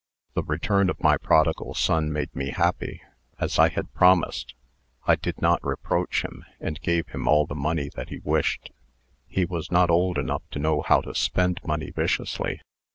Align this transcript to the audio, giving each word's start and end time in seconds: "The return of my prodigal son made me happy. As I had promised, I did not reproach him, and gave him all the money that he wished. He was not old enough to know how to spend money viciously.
"The 0.33 0.41
return 0.41 0.89
of 0.89 0.99
my 1.03 1.15
prodigal 1.15 1.75
son 1.75 2.11
made 2.11 2.35
me 2.35 2.49
happy. 2.49 3.03
As 3.39 3.59
I 3.59 3.69
had 3.69 3.93
promised, 3.93 4.55
I 5.05 5.15
did 5.15 5.39
not 5.39 5.63
reproach 5.63 6.23
him, 6.23 6.43
and 6.59 6.81
gave 6.81 7.09
him 7.09 7.27
all 7.27 7.45
the 7.45 7.53
money 7.53 7.87
that 7.93 8.09
he 8.09 8.17
wished. 8.23 8.71
He 9.27 9.45
was 9.45 9.69
not 9.69 9.91
old 9.91 10.17
enough 10.17 10.41
to 10.53 10.57
know 10.59 10.81
how 10.81 11.01
to 11.01 11.13
spend 11.13 11.59
money 11.63 11.91
viciously. 11.91 12.61